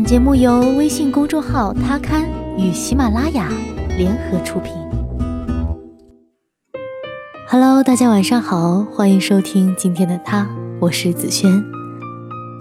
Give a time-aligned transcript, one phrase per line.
[0.00, 3.52] 本节目由微信公众号“他刊”与喜马拉雅
[3.98, 4.72] 联合出品。
[7.46, 10.48] Hello，大家晚上好，欢迎收听今天的他，
[10.80, 11.62] 我是子轩。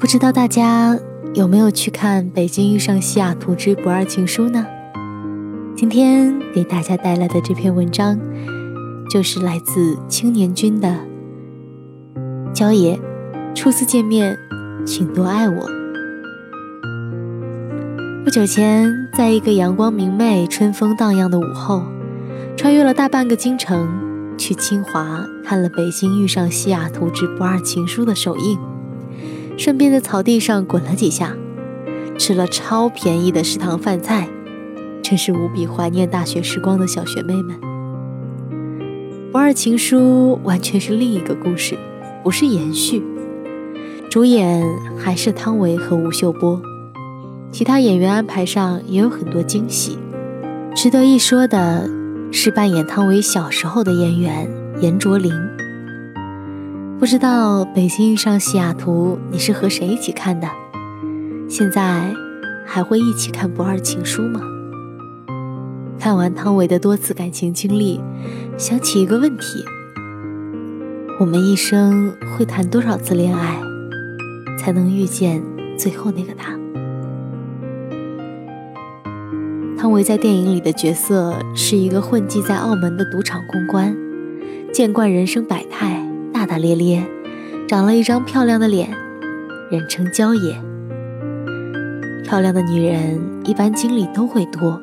[0.01, 0.99] 不知道大家
[1.33, 4.65] 有没有去看《北京遇上西雅图之不二情书》呢？
[5.77, 8.19] 今天给大家带来的这篇文章，
[9.09, 10.93] 就是来自青年君的
[12.53, 12.99] “焦爷，
[13.55, 14.37] 初次见面，
[14.85, 15.69] 请多爱我。”
[18.21, 21.83] 不久前，在一个阳光明媚、春风荡漾的午后，
[22.57, 23.87] 穿越了大半个京城，
[24.37, 28.59] 去清华看了《北京遇上西雅图之不二情书》的首映，
[29.57, 31.35] 顺便在草地上滚了几下，
[32.19, 34.27] 吃了超便宜的食堂饭菜，
[35.01, 37.55] 真是无比怀念大学时光的小学妹们。
[39.31, 41.77] 《不二情书》完全是另一个故事，
[42.23, 43.01] 不是延续，
[44.11, 44.63] 主演
[44.97, 46.61] 还是汤唯和吴秀波。
[47.51, 49.97] 其他演员安排上也有很多惊喜，
[50.75, 51.89] 值得一说的
[52.31, 54.47] 是扮演汤唯小时候的演员
[54.81, 55.33] 严卓琳。
[56.99, 60.47] 不知道《北京遇上西雅图》你是和谁一起看的？
[61.49, 62.13] 现在
[62.67, 64.41] 还会一起看《不二情书》吗？
[65.97, 67.99] 看完汤唯的多次感情经历，
[68.57, 69.63] 想起一个问题：
[71.19, 73.59] 我们一生会谈多少次恋爱，
[74.57, 75.41] 才能遇见
[75.77, 76.58] 最后那个他？
[79.79, 83.95] 汤唯在电影里的角色是一个混迹在澳门的赌场公关，
[84.73, 87.01] 见惯人生百态，大大咧咧，
[87.65, 88.89] 长了一张漂亮的脸，
[89.71, 90.61] 人称娇爷。
[92.25, 94.81] 漂亮的女人一般经历都会多，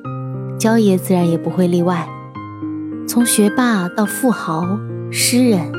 [0.59, 2.09] 娇爷自然也不会例外。
[3.07, 4.79] 从学霸到富豪、
[5.11, 5.71] 诗人，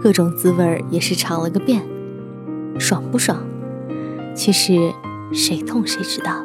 [0.00, 1.82] 各种滋味也是尝了个遍。
[2.78, 3.36] 爽不爽？
[4.32, 4.92] 其实
[5.32, 6.43] 谁痛谁知道。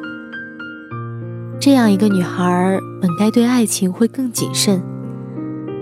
[1.62, 4.82] 这样一个女孩，本该对爱情会更谨慎，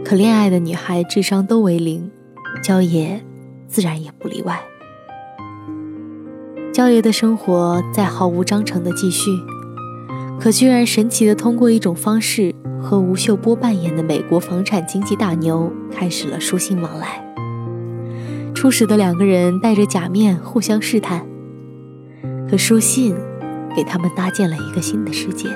[0.03, 2.09] 可恋爱的女孩智商都为零，
[2.63, 3.24] 焦爷
[3.68, 4.59] 自然也不例外。
[6.74, 9.29] 焦爷的生活在毫无章程的继续，
[10.40, 17.24] 可居然神奇的通过一种方式和吴秀波扮演的美国房产经纪大牛开始了书信往来。
[18.56, 21.28] 初始的两个人戴着假面互相试探，
[22.50, 23.16] 可书信
[23.75, 25.47] 给他们搭建了一个新的世界。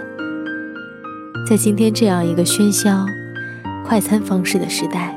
[1.47, 3.05] 在今天这样一个喧嚣、
[3.85, 5.13] 快餐方式的时代，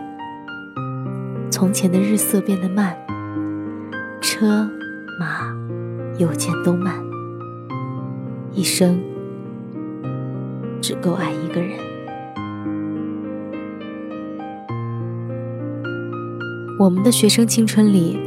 [1.49, 2.97] 从前的日色变得慢，
[4.21, 4.69] 车
[5.21, 5.55] 马
[6.19, 7.01] 邮件都慢，
[8.53, 9.01] 一生
[10.81, 11.79] 只够爱一个人。
[16.81, 18.19] 我们的学生青春里，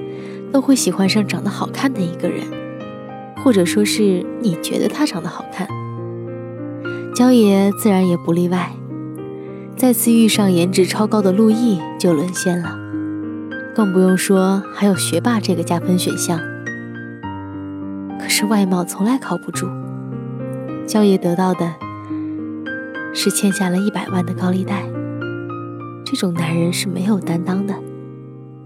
[0.53, 2.45] 都会喜欢上长得好看的一个人，
[3.43, 5.67] 或者说是你觉得他长得好看。
[7.17, 8.73] 焦爷自然也不例外，
[9.75, 12.77] 再次遇上颜值超高的陆毅就沦陷了，
[13.73, 16.39] 更不用说还有学霸这个加分选项。
[18.21, 19.67] 可是外貌从来靠不住，
[20.85, 21.73] 焦爷得到的
[23.15, 24.83] 是欠下了一百万的高利贷。
[26.05, 27.73] 这种男人是没有担当的，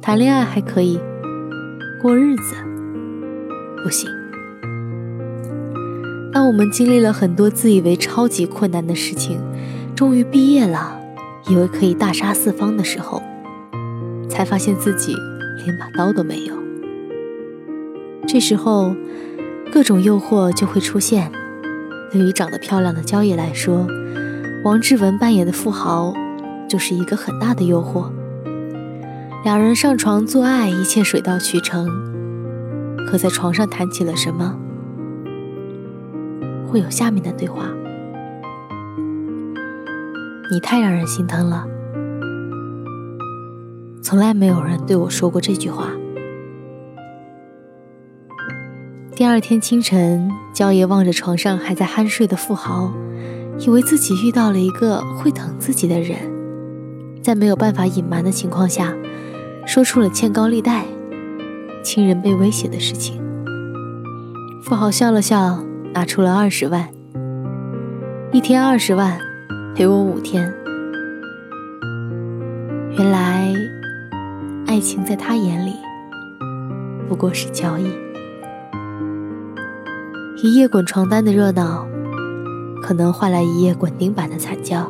[0.01, 0.99] 谈恋爱还可以，
[2.01, 2.55] 过日子
[3.81, 4.09] 不行。
[6.33, 9.39] 当我们经历了很多自以为超级困难的事情，
[9.95, 10.97] 终于毕业了，
[11.49, 13.21] 以为可以大杀四方的时候，
[14.29, 15.13] 才发现自己
[15.65, 16.55] 连把刀都没有。
[18.25, 18.95] 这时候，
[19.73, 21.31] 各种诱惑就会出现。
[22.09, 23.85] 对于长得漂亮的焦野来说，
[24.63, 26.13] 王志文扮演的富豪
[26.69, 28.09] 就是一个很大的诱惑。
[29.43, 31.87] 两人上床做爱，一切水到渠成，
[33.05, 34.57] 可在床上谈起了什么？
[36.71, 37.65] 会有下面的对话
[40.49, 41.67] ：“你太让人心疼了，
[44.01, 45.89] 从来没有人对我说过这句话。”
[49.13, 52.93] 第二天清晨，焦爷望着床上还在酣睡的富豪，
[53.59, 56.17] 以为自己遇到了一个会疼自己的人，
[57.21, 58.95] 在没有办法隐瞒的情况下，
[59.67, 60.85] 说出了欠高利贷、
[61.83, 63.21] 亲人被威胁的事情。
[64.63, 65.61] 富豪笑了笑。
[65.93, 66.87] 拿出了二十万，
[68.31, 69.19] 一天二十万，
[69.75, 70.41] 陪我五天。
[72.97, 73.53] 原来，
[74.67, 75.73] 爱情在他眼里
[77.09, 77.85] 不过是交易。
[80.41, 81.85] 一夜滚床单的热闹，
[82.81, 84.89] 可能换来一夜滚钉板的惨叫。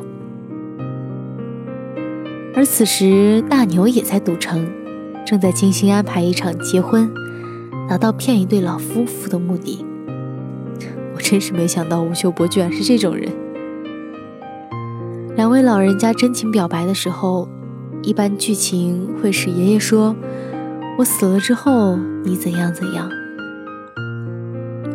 [2.54, 4.70] 而此时，大牛也在赌城，
[5.26, 7.12] 正在精心安排一场结婚，
[7.88, 9.84] 达到骗一对老夫妇的目的。
[11.32, 13.32] 真是没想到吴秀波居然是这种人。
[15.34, 17.48] 两位老人家真情表白的时候，
[18.02, 20.14] 一般剧情会是爷爷说
[20.98, 23.08] ：“我死了之后，你怎样怎样。”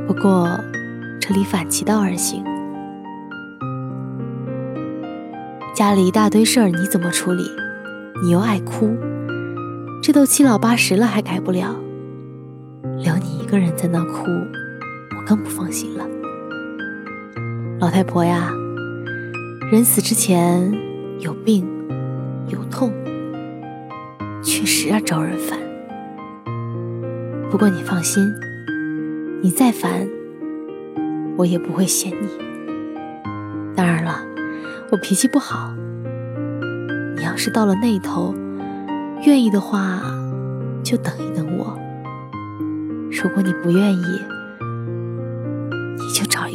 [0.06, 0.48] 不过，
[1.19, 2.44] 这里反其道而行，
[5.74, 7.50] 家里一大堆事儿，你怎么处理？
[8.22, 8.95] 你又爱哭，
[10.04, 11.75] 这都七老八十了还改不了，
[13.00, 14.28] 留你一个人在那哭，
[15.18, 16.06] 我更不放心了。
[17.79, 18.51] 老太婆呀。
[19.71, 20.71] 人死之前
[21.19, 21.68] 有病
[22.47, 22.91] 有痛，
[24.41, 25.59] 确实啊招人烦。
[27.51, 28.24] 不过你放心，
[29.44, 30.07] 你再烦，
[31.38, 32.27] 我也不会嫌你。
[33.75, 34.21] 当然了，
[34.91, 35.71] 我脾气不好。
[37.15, 38.33] 你要是到了那头，
[39.25, 40.01] 愿意的话，
[40.81, 41.77] 就等一等我。
[43.12, 44.21] 如果你不愿意，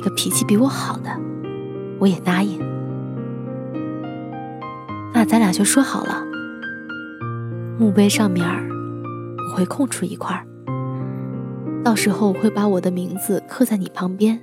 [0.03, 1.09] 个脾气比我好的，
[1.99, 2.61] 我也答应。
[5.15, 6.25] 那咱俩就说好了，
[7.79, 10.45] 墓碑上面我会空出一块
[11.85, 14.41] 到时候我会把我的名字刻在你旁边，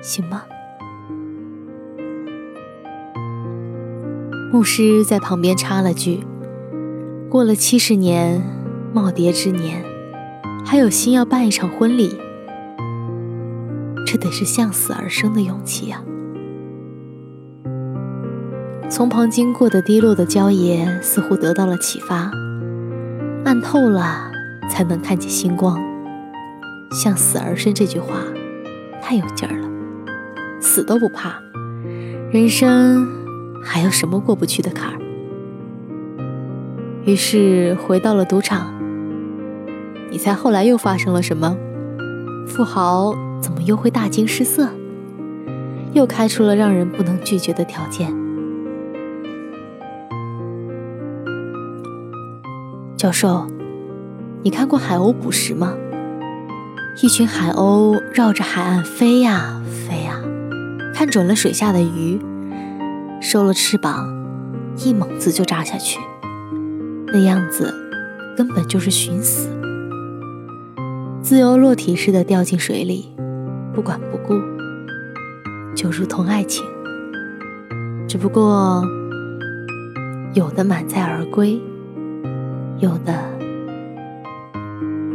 [0.00, 0.42] 行吗？
[4.52, 6.24] 牧师在旁边插了句
[7.28, 8.40] ：“过了七十年
[8.94, 9.84] 耄耋之年，
[10.64, 12.16] 还有心要办一场婚礼，
[14.14, 16.00] 这得是向死而生的勇气呀。”
[18.88, 22.30] 从旁经过的低落的焦爷似乎得到了启发，
[23.44, 24.30] 暗透了
[24.70, 25.82] 才能看见星光。
[26.92, 28.20] 向死而生这句话
[29.02, 29.68] 太有劲儿了，
[30.60, 31.40] 死都不怕，
[32.30, 33.08] 人生
[33.64, 34.98] 还有什么过不去的坎儿？
[37.04, 38.72] 于是回到了赌场。
[40.08, 41.56] 你猜后来又发生了什么？
[42.46, 43.12] 富豪
[43.44, 44.70] 怎么又会大惊失色？
[45.92, 48.10] 又开出了让人不能拒绝的条件。
[52.96, 53.46] 教授，
[54.42, 55.74] 你看过海鸥捕食吗？
[57.02, 60.18] 一群海鸥绕着海岸飞呀飞呀，
[60.94, 62.18] 看准了水下的鱼，
[63.20, 64.08] 收了翅膀，
[64.78, 66.00] 一猛子就扎下去，
[67.08, 67.74] 那样子
[68.38, 69.50] 根本就是寻死，
[71.20, 73.10] 自由落体似的掉进水里，
[73.74, 74.40] 不管不顾，
[75.74, 76.64] 就如同爱情，
[78.06, 78.82] 只不过
[80.32, 81.60] 有的满载而归。
[82.80, 83.14] 有的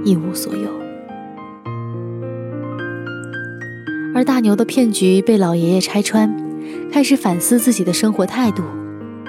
[0.03, 0.69] 一无所有，
[4.15, 6.33] 而大牛的骗局被老爷爷拆穿，
[6.91, 8.63] 开始反思自己的生活态度，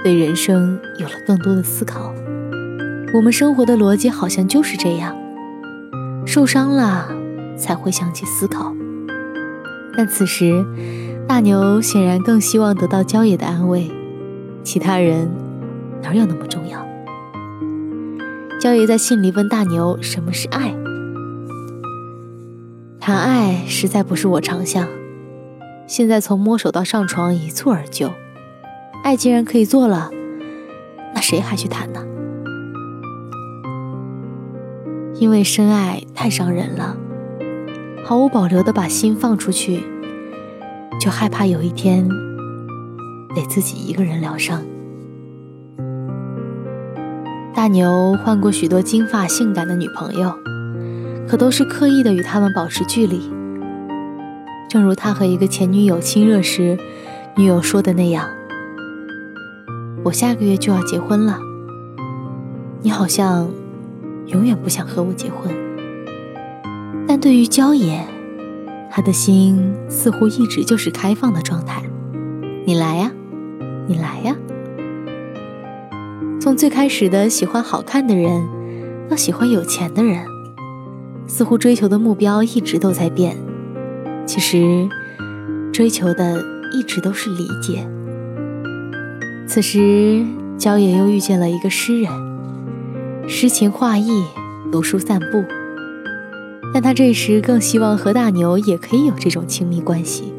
[0.03, 2.15] 对人生有了更多的思考。
[3.13, 5.15] 我们生活的逻辑好像就是这样：
[6.25, 7.09] 受伤了
[7.57, 8.75] 才会想起思考。
[10.03, 10.65] 但此时，
[11.29, 13.91] 大牛显然更希望得到焦野的安慰，
[14.63, 15.31] 其他人
[16.03, 16.83] 哪有那么重要？
[18.59, 20.75] 焦爷在信里问大牛：“什么是爱？”
[22.99, 24.89] 谈爱实在不是我长项。
[25.87, 28.11] 现在从摸手到上床一蹴而就，
[29.05, 30.11] 爱既然可以做了，
[31.15, 32.03] 那谁还去谈呢？
[35.17, 36.97] 因为深爱太伤人了，
[38.05, 39.85] 毫无保留的把心放出去，
[41.01, 42.09] 就害怕有一天
[43.35, 44.63] 得自己一个人疗伤。
[47.55, 50.33] 大牛换过许多金发性感的女朋友，
[51.29, 53.21] 可都是刻意的与他们保持距离。
[54.69, 56.79] 正如他和一个前女友亲热时，
[57.37, 58.29] 女友说的那样
[60.05, 61.39] ：“我下个月就要结婚了，
[62.83, 63.49] 你好像
[64.27, 65.55] 永远不想和我结婚。”
[67.21, 68.03] 对于焦野，
[68.91, 71.83] 他的心似乎一直就是开放的状态。
[72.65, 73.13] 你来呀，
[73.87, 74.35] 你来呀。
[76.41, 78.49] 从最开始的喜欢好看的人，
[79.07, 80.25] 到喜欢有钱的人，
[81.27, 83.37] 似乎追求的目标一直都在变。
[84.25, 84.89] 其实，
[85.71, 87.87] 追求的一直都是理解。
[89.47, 90.25] 此时，
[90.57, 92.11] 郊野又遇见了一个诗人，
[93.29, 94.25] 诗情画意，
[94.73, 95.45] 读书散步。
[96.73, 100.33] 但他这时更希望和大牛也可以有这种亲密关系，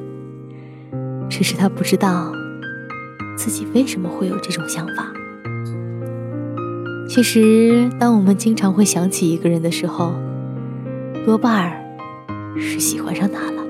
[1.29, 2.31] 只是他不知道
[3.37, 5.11] 自己为什么会有这种想法。
[7.09, 10.13] 其实，当我们经常会想起一个人的时候，
[11.25, 11.83] 多半儿
[12.57, 13.61] 是喜欢上他了。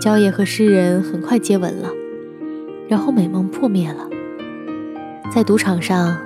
[0.00, 1.88] 焦野和诗人很快接吻了，
[2.88, 4.08] 然后美梦破灭了。
[5.34, 6.16] 在赌场上，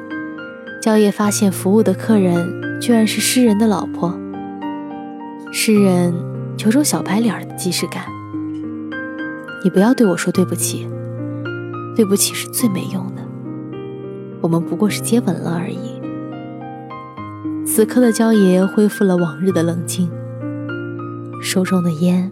[0.83, 4.19] 焦野发现服务的客人居然是诗人的老婆。
[5.53, 6.15] 诗人
[6.59, 8.05] 有种小白脸的既视感。
[9.65, 10.89] 你不要对我说对不起，
[11.97, 13.23] 对不起是最没用的。
[14.41, 16.01] 我们不过是接吻了而已。
[17.67, 20.09] 此刻的焦爷恢复了往日的冷静，
[21.43, 22.31] 手中的烟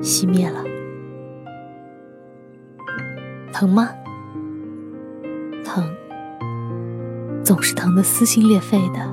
[0.00, 0.64] 熄灭了。
[3.52, 3.90] 疼吗？
[7.48, 9.10] 总是疼得撕心裂肺的。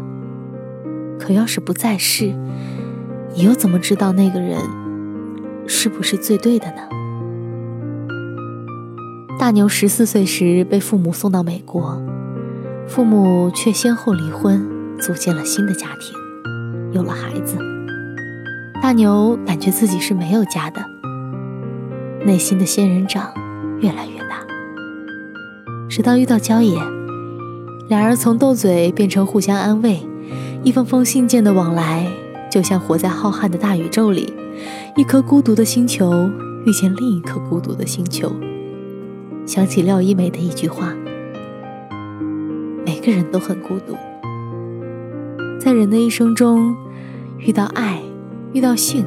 [1.17, 2.35] 可要是不在世，
[3.33, 4.59] 你又怎么知道那个人
[5.67, 6.81] 是不是最对的呢？
[9.39, 11.97] 大牛十四岁时被父母送到美国，
[12.85, 14.67] 父母却先后离婚，
[14.99, 16.13] 组建了新的家庭，
[16.91, 17.57] 有了孩子。
[18.81, 20.85] 大牛感觉自己是没有家的，
[22.25, 23.33] 内心的仙人掌
[23.79, 24.45] 越来越大。
[25.87, 26.77] 直到遇到焦野，
[27.87, 29.99] 俩人从斗嘴变成互相安慰。
[30.63, 32.07] 一封封信件的往来，
[32.51, 34.33] 就像活在浩瀚的大宇宙里，
[34.95, 36.27] 一颗孤独的星球
[36.65, 38.31] 遇见另一颗孤独的星球。
[39.45, 40.95] 想起廖一梅的一句话
[42.83, 43.95] ：“每个人都很孤独，
[45.59, 46.75] 在人的一生中，
[47.37, 48.01] 遇到爱，
[48.53, 49.05] 遇到性，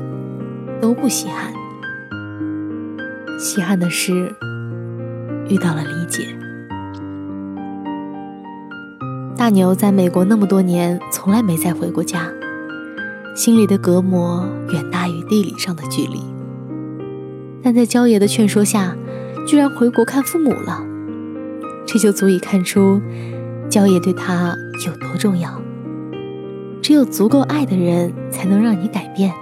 [0.80, 1.52] 都不稀罕。
[3.36, 4.32] 稀罕的是
[5.48, 6.28] 遇到了理解。”
[9.38, 12.28] 大牛在美国那么多年，从来没再回过家，
[13.36, 16.20] 心里的隔膜远大于地理上的距离。
[17.62, 18.96] 但在焦爷的劝说下，
[19.46, 20.84] 居然回国看父母了，
[21.86, 23.00] 这就足以看出
[23.70, 25.62] 焦爷对他有多重要。
[26.82, 29.32] 只有足够爱的人，才能让你改变。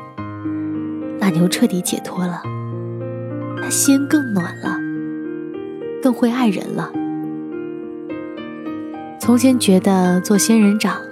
[1.18, 2.42] 大牛彻底解脱了，
[3.62, 4.76] 他心更暖了，
[6.02, 6.92] 更会爱人了。
[9.26, 11.02] 从前觉得做仙人掌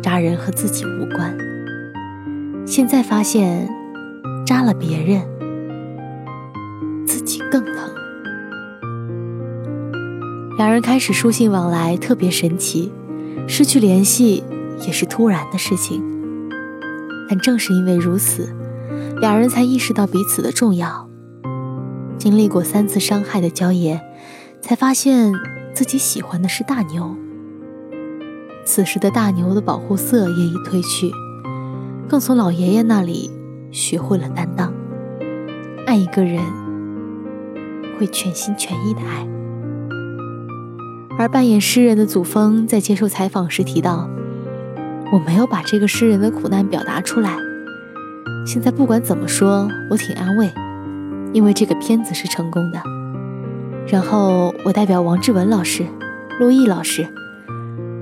[0.00, 1.36] 扎人和自己无关，
[2.64, 3.68] 现在发现
[4.46, 5.20] 扎了别人
[7.04, 7.74] 自己更疼。
[10.58, 12.92] 两人开始书信往来，特别神奇。
[13.48, 14.44] 失去联系
[14.86, 16.00] 也是突然的事情，
[17.28, 18.54] 但正是因为如此，
[19.20, 21.10] 两人才意识到彼此的重要。
[22.16, 24.00] 经历过三次伤害的焦爷，
[24.60, 25.32] 才发现
[25.74, 27.16] 自己喜欢的是大牛。
[28.72, 31.10] 此时的大牛的保护色也已褪去，
[32.08, 33.28] 更从老爷爷那里
[33.72, 34.72] 学会了担当。
[35.88, 36.40] 爱一个人，
[37.98, 39.26] 会全心全意的爱。
[41.18, 44.08] 而扮演诗人的祖峰在接受采访时提到
[45.12, 47.36] ：“我没有把这个诗人的苦难表达出来。
[48.46, 50.48] 现在不管怎么说，我挺安慰，
[51.32, 52.80] 因为这个片子是成功的。
[53.88, 55.84] 然后我代表王志文老师、
[56.38, 57.04] 陆毅老师。”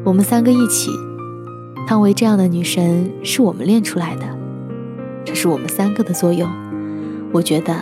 [0.09, 0.91] 我们三个一起，
[1.87, 4.25] 汤唯这样的女神是我们练出来的，
[5.23, 6.49] 这是我们三个的作用。
[7.31, 7.75] 我觉得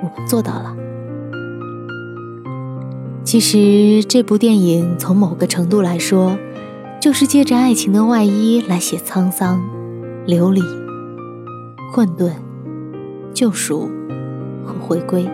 [0.00, 0.76] 我们做到了。
[3.24, 6.38] 其实这部电影从某个程度来说，
[7.00, 9.60] 就是借着爱情的外衣来写沧桑、
[10.26, 10.62] 流离、
[11.92, 12.30] 混沌、
[13.34, 13.90] 救赎
[14.64, 15.28] 和回归。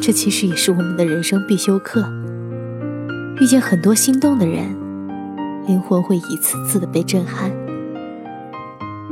[0.00, 2.23] 这其实也是我们的人生必修课。
[3.40, 4.76] 遇见很多心动的人，
[5.66, 7.50] 灵魂会一次次的被震撼。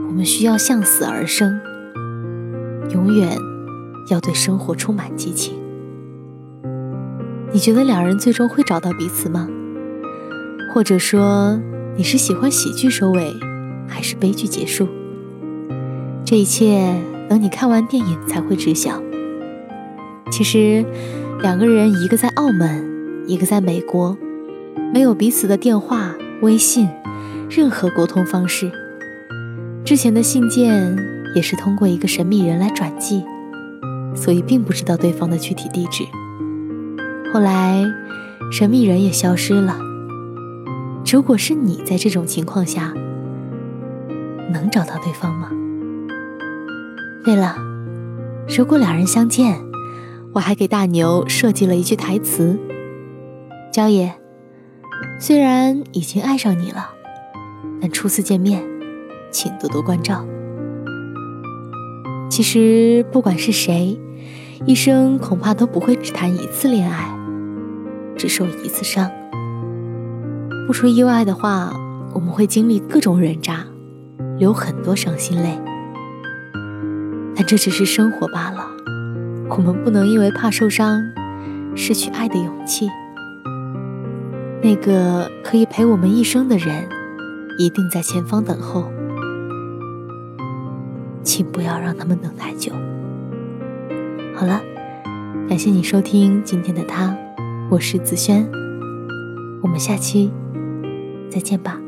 [0.06, 1.60] 我们需要向死而生，
[2.90, 3.36] 永远
[4.10, 5.54] 要对生活充满激情。
[7.52, 9.48] 你觉得两人最终会找到彼此吗？
[10.72, 11.60] 或者说，
[11.96, 13.34] 你是喜欢喜剧收尾，
[13.88, 14.86] 还是悲剧结束？
[16.24, 16.94] 这一切
[17.28, 19.02] 等你看完电影才会知晓。
[20.30, 20.84] 其实，
[21.40, 22.91] 两个人一个在澳门。
[23.26, 24.16] 一个在美国，
[24.92, 26.88] 没有彼此的电话、微信，
[27.48, 28.70] 任何沟通方式。
[29.84, 30.96] 之前的信件
[31.34, 33.24] 也是通过一个神秘人来转寄，
[34.14, 36.04] 所以并不知道对方的具体地址。
[37.32, 37.84] 后来，
[38.50, 39.78] 神秘人也消失了。
[41.10, 42.92] 如果是你在这种情况下，
[44.52, 45.48] 能找到对方吗？
[47.24, 47.56] 对了，
[48.48, 49.60] 如果两人相见，
[50.32, 52.58] 我还给大牛设计了一句台词。
[53.72, 54.12] 娇爷，
[55.18, 56.90] 虽然已经爱上你了，
[57.80, 58.62] 但初次见面，
[59.30, 60.26] 请多多关照。
[62.28, 63.98] 其实不管是谁，
[64.66, 67.16] 一生恐怕都不会只谈一次恋爱，
[68.14, 69.10] 只受一次伤。
[70.66, 71.72] 不出意外的话，
[72.12, 73.64] 我们会经历各种人渣，
[74.38, 75.58] 流很多伤心泪。
[77.34, 78.66] 但这只是生活罢了，
[79.48, 81.02] 我们不能因为怕受伤，
[81.74, 82.90] 失去爱的勇气。
[84.62, 86.88] 那个可以陪我们一生的人，
[87.58, 88.88] 一定在前方等候。
[91.24, 92.72] 请不要让他们等太久。
[94.36, 94.62] 好了，
[95.48, 97.16] 感谢你收听今天的他，
[97.70, 98.48] 我是子轩，
[99.62, 100.30] 我们下期
[101.28, 101.81] 再见吧。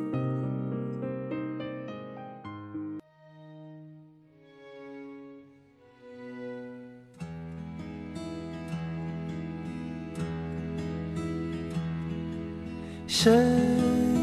[13.24, 13.32] 深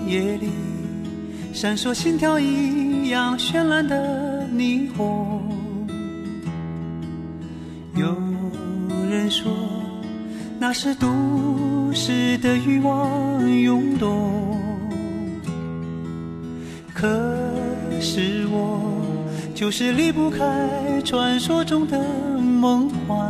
[0.06, 0.52] 夜里，
[1.52, 5.42] 闪烁心跳一样绚烂的霓虹。
[7.96, 8.16] 有
[9.10, 9.52] 人说，
[10.60, 11.08] 那是都
[11.92, 14.56] 市的欲望涌动。
[16.94, 17.08] 可
[18.00, 19.02] 是我
[19.56, 20.46] 就是离不开
[21.04, 22.00] 传说中的
[22.38, 23.28] 梦幻，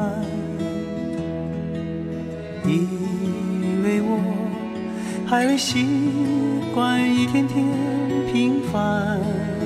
[2.66, 3.01] 因为我
[5.32, 5.88] 还未习
[6.74, 7.66] 惯一天天
[8.34, 9.61] 平凡。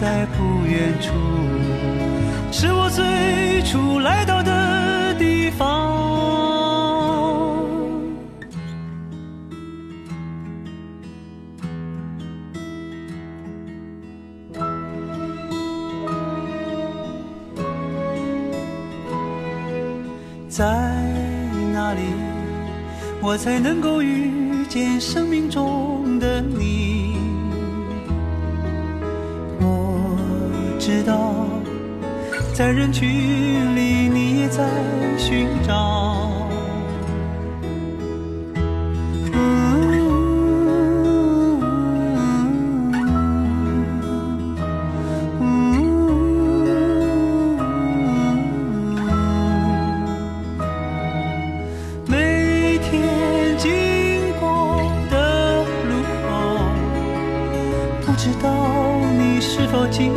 [0.00, 1.12] 在不远处，
[2.50, 5.92] 是我最初来到的地方。
[20.48, 20.64] 在
[21.72, 22.00] 哪里，
[23.20, 27.01] 我才能够遇见生命中的你？
[32.62, 34.62] 在人群里，你也在
[35.18, 36.30] 寻找。
[52.06, 53.72] 每天经
[54.38, 56.30] 过的路口，
[58.06, 58.48] 不知道
[59.18, 60.12] 你是否经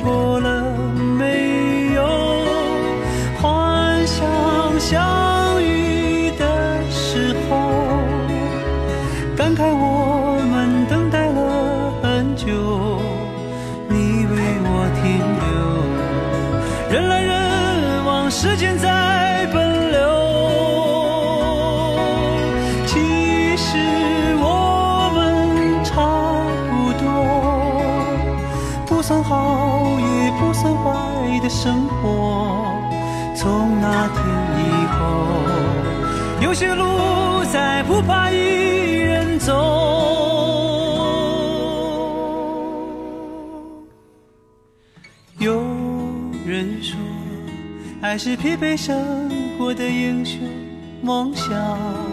[0.00, 0.76] 过了
[1.16, 1.73] 没
[4.84, 7.56] 相遇的时候，
[9.34, 12.44] 感慨我们等待了很久，
[13.88, 15.02] 你为我停
[15.40, 15.48] 留，
[16.92, 19.98] 人来人往，时间在奔流。
[22.84, 23.78] 其实
[24.38, 25.94] 我们差
[26.68, 27.06] 不多，
[28.84, 31.93] 不算好也不算坏的生活。
[36.54, 39.52] 些路再不怕一人走。
[45.38, 45.60] 有
[46.46, 46.96] 人说，
[48.00, 50.38] 爱是疲惫生活的英雄
[51.02, 52.03] 梦想。